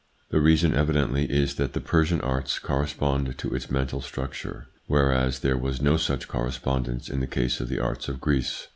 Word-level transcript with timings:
The 0.31 0.39
reason 0.41 0.73
evidently 0.73 1.29
is 1.31 1.57
that 1.57 1.73
the 1.73 1.79
Persian 1.79 2.21
arts 2.21 2.57
corresponded 2.57 3.37
to 3.37 3.53
its 3.53 3.69
mental 3.69 4.01
structure, 4.01 4.65
whereas 4.87 5.41
there 5.41 5.59
was 5.59 5.79
no 5.79 5.95
such 5.95 6.27
correspondence 6.27 7.07
in 7.07 7.19
the 7.19 7.27
case 7.27 7.61
of 7.61 7.69
the 7.69 7.77
arts 7.79 8.09
of 8.09 8.19
Greece. 8.19 8.67